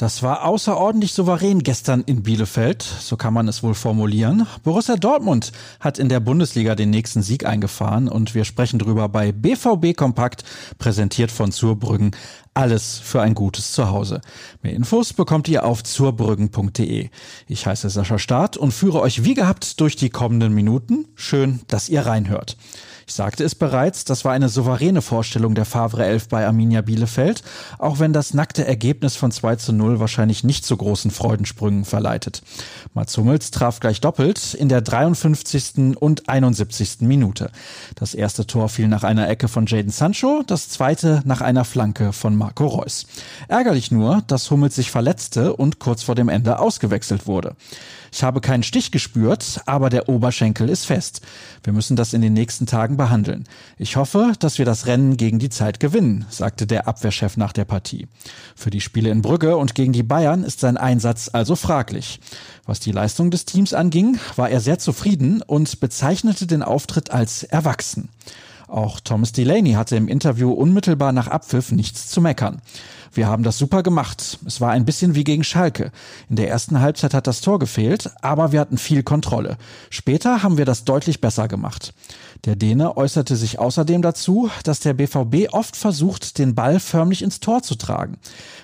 Das 0.00 0.22
war 0.22 0.44
außerordentlich 0.44 1.12
souverän 1.12 1.64
gestern 1.64 2.02
in 2.02 2.22
Bielefeld, 2.22 2.82
so 2.82 3.16
kann 3.16 3.34
man 3.34 3.48
es 3.48 3.64
wohl 3.64 3.74
formulieren. 3.74 4.46
Borussia 4.62 4.94
Dortmund 4.94 5.50
hat 5.80 5.98
in 5.98 6.08
der 6.08 6.20
Bundesliga 6.20 6.76
den 6.76 6.90
nächsten 6.90 7.20
Sieg 7.20 7.44
eingefahren 7.44 8.06
und 8.06 8.32
wir 8.32 8.44
sprechen 8.44 8.78
drüber 8.78 9.08
bei 9.08 9.32
BVB 9.32 9.96
Kompakt, 9.96 10.44
präsentiert 10.78 11.32
von 11.32 11.50
Zurbrüggen. 11.50 12.12
Alles 12.58 12.98
für 12.98 13.22
ein 13.22 13.36
gutes 13.36 13.70
Zuhause. 13.70 14.20
Mehr 14.62 14.72
Infos 14.72 15.12
bekommt 15.12 15.46
ihr 15.46 15.64
auf 15.64 15.84
zurbrüggen.de. 15.84 17.08
Ich 17.46 17.66
heiße 17.66 17.88
Sascha 17.88 18.18
Staat 18.18 18.56
und 18.56 18.72
führe 18.72 19.00
euch 19.00 19.22
wie 19.22 19.34
gehabt 19.34 19.78
durch 19.78 19.94
die 19.94 20.10
kommenden 20.10 20.52
Minuten. 20.52 21.06
Schön, 21.14 21.60
dass 21.68 21.88
ihr 21.88 22.04
reinhört. 22.04 22.56
Ich 23.08 23.14
sagte 23.14 23.42
es 23.42 23.54
bereits, 23.54 24.04
das 24.04 24.26
war 24.26 24.32
eine 24.32 24.50
souveräne 24.50 25.00
Vorstellung 25.00 25.54
der 25.54 25.64
Favre 25.64 26.04
11 26.04 26.28
bei 26.28 26.46
Arminia 26.46 26.82
Bielefeld, 26.82 27.42
auch 27.78 28.00
wenn 28.00 28.12
das 28.12 28.34
nackte 28.34 28.66
Ergebnis 28.66 29.16
von 29.16 29.30
2 29.30 29.56
zu 29.56 29.72
0 29.72 29.98
wahrscheinlich 29.98 30.44
nicht 30.44 30.66
zu 30.66 30.76
großen 30.76 31.10
Freudensprüngen 31.10 31.86
verleitet. 31.86 32.42
Mats 32.92 33.16
Hummels 33.16 33.50
traf 33.50 33.80
gleich 33.80 34.02
doppelt 34.02 34.52
in 34.52 34.68
der 34.68 34.82
53. 34.82 35.96
und 35.98 36.28
71. 36.28 36.98
Minute. 37.00 37.50
Das 37.94 38.12
erste 38.12 38.46
Tor 38.46 38.68
fiel 38.68 38.88
nach 38.88 39.04
einer 39.04 39.26
Ecke 39.26 39.48
von 39.48 39.64
Jaden 39.64 39.90
Sancho, 39.90 40.42
das 40.46 40.68
zweite 40.68 41.22
nach 41.24 41.40
einer 41.40 41.64
Flanke 41.64 42.12
von 42.12 42.36
Marco 42.48 42.66
Reus. 42.66 43.04
Ärgerlich 43.48 43.90
nur, 43.90 44.22
dass 44.26 44.50
Hummels 44.50 44.74
sich 44.74 44.90
verletzte 44.90 45.54
und 45.54 45.80
kurz 45.80 46.02
vor 46.02 46.14
dem 46.14 46.30
Ende 46.30 46.58
ausgewechselt 46.58 47.26
wurde. 47.26 47.56
Ich 48.10 48.22
habe 48.22 48.40
keinen 48.40 48.62
Stich 48.62 48.90
gespürt, 48.90 49.60
aber 49.66 49.90
der 49.90 50.08
Oberschenkel 50.08 50.70
ist 50.70 50.86
fest. 50.86 51.20
Wir 51.62 51.74
müssen 51.74 51.94
das 51.94 52.14
in 52.14 52.22
den 52.22 52.32
nächsten 52.32 52.64
Tagen 52.64 52.96
behandeln. 52.96 53.44
Ich 53.76 53.96
hoffe, 53.96 54.32
dass 54.38 54.56
wir 54.56 54.64
das 54.64 54.86
Rennen 54.86 55.18
gegen 55.18 55.38
die 55.38 55.50
Zeit 55.50 55.78
gewinnen, 55.78 56.24
sagte 56.30 56.66
der 56.66 56.88
Abwehrchef 56.88 57.36
nach 57.36 57.52
der 57.52 57.66
Partie. 57.66 58.06
Für 58.56 58.70
die 58.70 58.80
Spiele 58.80 59.10
in 59.10 59.20
Brügge 59.20 59.58
und 59.58 59.74
gegen 59.74 59.92
die 59.92 60.02
Bayern 60.02 60.42
ist 60.42 60.60
sein 60.60 60.78
Einsatz 60.78 61.28
also 61.30 61.54
fraglich. 61.54 62.18
Was 62.64 62.80
die 62.80 62.92
Leistung 62.92 63.30
des 63.30 63.44
Teams 63.44 63.74
anging, 63.74 64.18
war 64.36 64.48
er 64.48 64.60
sehr 64.60 64.78
zufrieden 64.78 65.42
und 65.42 65.80
bezeichnete 65.80 66.46
den 66.46 66.62
Auftritt 66.62 67.10
als 67.10 67.42
erwachsen. 67.42 68.08
Auch 68.68 69.00
Thomas 69.00 69.32
Delaney 69.32 69.72
hatte 69.72 69.96
im 69.96 70.08
Interview 70.08 70.52
unmittelbar 70.52 71.12
nach 71.12 71.26
Abpfiff 71.26 71.72
nichts 71.72 72.08
zu 72.08 72.20
meckern. 72.20 72.60
Wir 73.12 73.26
haben 73.26 73.42
das 73.42 73.56
super 73.56 73.82
gemacht. 73.82 74.38
Es 74.46 74.60
war 74.60 74.72
ein 74.72 74.84
bisschen 74.84 75.14
wie 75.14 75.24
gegen 75.24 75.42
Schalke. 75.42 75.90
In 76.28 76.36
der 76.36 76.50
ersten 76.50 76.80
Halbzeit 76.80 77.14
hat 77.14 77.26
das 77.26 77.40
Tor 77.40 77.58
gefehlt, 77.58 78.10
aber 78.20 78.52
wir 78.52 78.60
hatten 78.60 78.76
viel 78.76 79.02
Kontrolle. 79.02 79.56
Später 79.88 80.42
haben 80.42 80.58
wir 80.58 80.66
das 80.66 80.84
deutlich 80.84 81.22
besser 81.22 81.48
gemacht. 81.48 81.94
Der 82.44 82.54
Däne 82.54 82.96
äußerte 82.96 83.34
sich 83.34 83.58
außerdem 83.58 84.02
dazu, 84.02 84.50
dass 84.62 84.80
der 84.80 84.92
BVB 84.92 85.52
oft 85.52 85.74
versucht, 85.74 86.38
den 86.38 86.54
Ball 86.54 86.78
förmlich 86.78 87.22
ins 87.22 87.40
Tor 87.40 87.62
zu 87.62 87.74
tragen. 87.74 88.18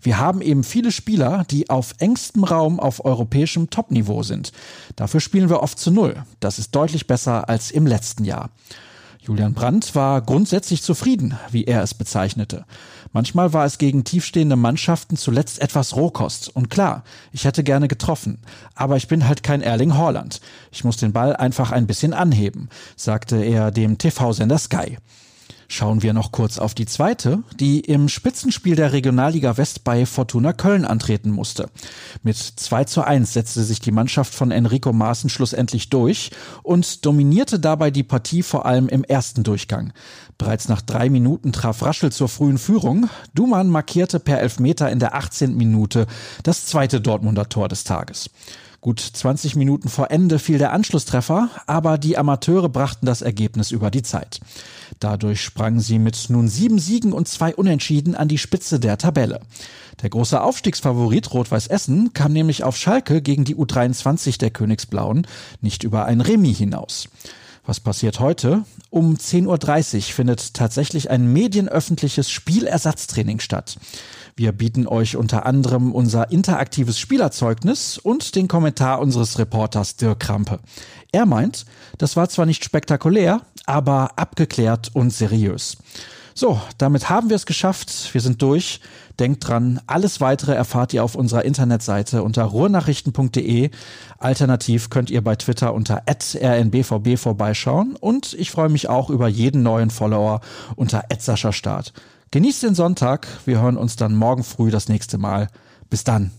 Wir 0.00 0.18
haben 0.18 0.40
eben 0.40 0.64
viele 0.64 0.90
Spieler, 0.90 1.44
die 1.50 1.68
auf 1.68 1.94
engstem 1.98 2.44
Raum 2.44 2.80
auf 2.80 3.04
europäischem 3.04 3.68
Topniveau 3.68 4.22
sind. 4.22 4.52
Dafür 4.96 5.20
spielen 5.20 5.50
wir 5.50 5.62
oft 5.62 5.78
zu 5.78 5.90
Null. 5.90 6.24
Das 6.40 6.58
ist 6.58 6.74
deutlich 6.74 7.06
besser 7.06 7.48
als 7.48 7.70
im 7.70 7.86
letzten 7.86 8.24
Jahr. 8.24 8.50
Julian 9.22 9.52
Brandt 9.52 9.94
war 9.94 10.22
grundsätzlich 10.22 10.82
zufrieden, 10.82 11.38
wie 11.50 11.64
er 11.64 11.82
es 11.82 11.92
bezeichnete. 11.92 12.64
Manchmal 13.12 13.52
war 13.52 13.66
es 13.66 13.76
gegen 13.76 14.04
tiefstehende 14.04 14.56
Mannschaften 14.56 15.16
zuletzt 15.16 15.60
etwas 15.60 15.94
Rohkost. 15.94 16.54
Und 16.54 16.70
klar, 16.70 17.04
ich 17.30 17.44
hätte 17.44 17.62
gerne 17.62 17.86
getroffen. 17.86 18.38
Aber 18.74 18.96
ich 18.96 19.08
bin 19.08 19.28
halt 19.28 19.42
kein 19.42 19.60
Erling 19.60 19.94
Haaland. 19.94 20.40
Ich 20.70 20.84
muss 20.84 20.96
den 20.96 21.12
Ball 21.12 21.36
einfach 21.36 21.70
ein 21.70 21.86
bisschen 21.86 22.14
anheben, 22.14 22.70
sagte 22.96 23.36
er 23.36 23.70
dem 23.70 23.98
TV-Sender 23.98 24.58
Sky. 24.58 24.96
Schauen 25.68 26.02
wir 26.02 26.12
noch 26.12 26.32
kurz 26.32 26.58
auf 26.58 26.74
die 26.74 26.86
zweite, 26.86 27.42
die 27.58 27.80
im 27.80 28.08
Spitzenspiel 28.08 28.74
der 28.74 28.92
Regionalliga 28.92 29.56
West 29.56 29.84
bei 29.84 30.04
Fortuna 30.04 30.52
Köln 30.52 30.84
antreten 30.84 31.30
musste. 31.30 31.70
Mit 32.22 32.36
2 32.36 32.84
zu 32.84 33.02
1 33.02 33.32
setzte 33.32 33.62
sich 33.62 33.80
die 33.80 33.92
Mannschaft 33.92 34.34
von 34.34 34.50
Enrico 34.50 34.92
Maaßen 34.92 35.30
schlussendlich 35.30 35.88
durch 35.88 36.30
und 36.62 37.06
dominierte 37.06 37.60
dabei 37.60 37.90
die 37.90 38.02
Partie 38.02 38.42
vor 38.42 38.66
allem 38.66 38.88
im 38.88 39.04
ersten 39.04 39.44
Durchgang. 39.44 39.92
Bereits 40.38 40.68
nach 40.68 40.82
drei 40.82 41.10
Minuten 41.10 41.52
traf 41.52 41.82
Raschel 41.82 42.10
zur 42.10 42.28
frühen 42.28 42.58
Führung. 42.58 43.08
Duman 43.34 43.68
markierte 43.68 44.20
per 44.20 44.40
Elfmeter 44.40 44.90
in 44.90 44.98
der 44.98 45.14
18. 45.14 45.56
Minute 45.56 46.06
das 46.42 46.66
zweite 46.66 47.00
Dortmunder 47.00 47.48
Tor 47.48 47.68
des 47.68 47.84
Tages. 47.84 48.30
Gut 48.80 48.98
20 48.98 49.56
Minuten 49.56 49.90
vor 49.90 50.10
Ende 50.10 50.38
fiel 50.38 50.56
der 50.56 50.72
Anschlusstreffer, 50.72 51.50
aber 51.66 51.98
die 51.98 52.16
Amateure 52.16 52.70
brachten 52.70 53.04
das 53.04 53.20
Ergebnis 53.20 53.72
über 53.72 53.90
die 53.90 54.00
Zeit. 54.00 54.40
Dadurch 55.00 55.42
sprangen 55.42 55.80
sie 55.80 55.98
mit 55.98 56.30
nun 56.30 56.48
sieben 56.48 56.78
Siegen 56.78 57.12
und 57.12 57.28
zwei 57.28 57.54
Unentschieden 57.54 58.14
an 58.14 58.28
die 58.28 58.38
Spitze 58.38 58.80
der 58.80 58.96
Tabelle. 58.96 59.40
Der 60.00 60.08
große 60.08 60.40
Aufstiegsfavorit 60.40 61.30
Rot-Weiß 61.34 61.66
Essen 61.66 62.14
kam 62.14 62.32
nämlich 62.32 62.64
auf 62.64 62.74
Schalke 62.74 63.20
gegen 63.20 63.44
die 63.44 63.54
U23 63.54 64.38
der 64.38 64.50
Königsblauen 64.50 65.26
nicht 65.60 65.84
über 65.84 66.06
ein 66.06 66.22
Remis 66.22 66.56
hinaus. 66.56 67.08
Was 67.66 67.80
passiert 67.80 68.18
heute? 68.18 68.64
Um 68.88 69.14
10.30 69.16 69.96
Uhr 69.96 70.02
findet 70.02 70.54
tatsächlich 70.54 71.10
ein 71.10 71.30
medienöffentliches 71.30 72.30
Spielersatztraining 72.30 73.40
statt. 73.40 73.76
Wir 74.36 74.52
bieten 74.52 74.86
euch 74.86 75.16
unter 75.16 75.46
anderem 75.46 75.92
unser 75.92 76.30
interaktives 76.30 76.98
Spielerzeugnis 76.98 77.98
und 77.98 78.34
den 78.36 78.48
Kommentar 78.48 79.00
unseres 79.00 79.38
Reporters 79.38 79.96
Dirk 79.96 80.20
Krampe. 80.20 80.60
Er 81.12 81.26
meint, 81.26 81.66
das 81.98 82.16
war 82.16 82.28
zwar 82.28 82.46
nicht 82.46 82.64
spektakulär, 82.64 83.42
aber 83.66 84.18
abgeklärt 84.18 84.90
und 84.94 85.12
seriös. 85.12 85.76
So, 86.34 86.60
damit 86.78 87.10
haben 87.10 87.28
wir 87.28 87.36
es 87.36 87.44
geschafft. 87.44 88.14
Wir 88.14 88.20
sind 88.20 88.40
durch. 88.40 88.80
Denkt 89.18 89.46
dran, 89.46 89.80
alles 89.86 90.22
weitere 90.22 90.54
erfahrt 90.54 90.94
ihr 90.94 91.04
auf 91.04 91.14
unserer 91.14 91.44
Internetseite 91.44 92.22
unter 92.22 92.44
ruhrnachrichten.de. 92.44 93.70
Alternativ 94.18 94.88
könnt 94.88 95.10
ihr 95.10 95.22
bei 95.22 95.36
Twitter 95.36 95.74
unter 95.74 96.04
rnbvb 96.06 97.18
vorbeischauen 97.18 97.96
und 97.96 98.32
ich 98.32 98.50
freue 98.50 98.70
mich 98.70 98.88
auch 98.88 99.10
über 99.10 99.28
jeden 99.28 99.62
neuen 99.62 99.90
Follower 99.90 100.40
unter 100.76 101.04
Start. 101.52 101.92
Genießt 102.32 102.62
den 102.62 102.76
Sonntag. 102.76 103.26
Wir 103.44 103.60
hören 103.60 103.76
uns 103.76 103.96
dann 103.96 104.14
morgen 104.14 104.44
früh 104.44 104.70
das 104.70 104.88
nächste 104.88 105.18
Mal. 105.18 105.48
Bis 105.88 106.04
dann. 106.04 106.30